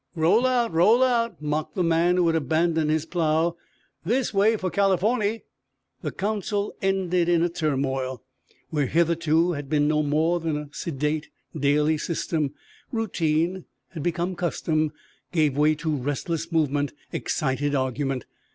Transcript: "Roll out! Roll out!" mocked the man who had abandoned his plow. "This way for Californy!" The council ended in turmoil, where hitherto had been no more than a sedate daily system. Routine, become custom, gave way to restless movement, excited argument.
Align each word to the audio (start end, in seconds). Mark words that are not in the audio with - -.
"Roll 0.15 0.47
out! 0.47 0.73
Roll 0.73 1.03
out!" 1.03 1.39
mocked 1.43 1.75
the 1.75 1.83
man 1.83 2.15
who 2.15 2.25
had 2.25 2.35
abandoned 2.35 2.89
his 2.89 3.05
plow. 3.05 3.55
"This 4.03 4.33
way 4.33 4.57
for 4.57 4.71
Californy!" 4.71 5.43
The 6.01 6.11
council 6.11 6.73
ended 6.81 7.29
in 7.29 7.47
turmoil, 7.51 8.23
where 8.71 8.87
hitherto 8.87 9.51
had 9.51 9.69
been 9.69 9.87
no 9.87 10.01
more 10.01 10.39
than 10.39 10.57
a 10.57 10.69
sedate 10.71 11.29
daily 11.55 11.99
system. 11.99 12.55
Routine, 12.91 13.65
become 14.01 14.35
custom, 14.35 14.91
gave 15.31 15.55
way 15.55 15.75
to 15.75 15.95
restless 15.95 16.51
movement, 16.51 16.93
excited 17.11 17.75
argument. 17.75 18.25